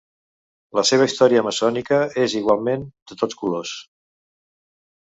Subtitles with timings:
[0.79, 3.79] La seva història maçònica és igualment de tots colors.